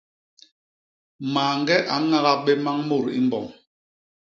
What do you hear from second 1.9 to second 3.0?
a ñagap bé mmañ